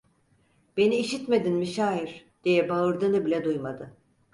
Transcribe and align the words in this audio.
"Beni 0.77 0.95
işitmedin 0.95 1.53
mi 1.53 1.67
şair!" 1.67 2.25
diye 2.43 2.69
bağırdığını 2.69 3.25
bile 3.25 3.43
duymadı. 3.45 3.93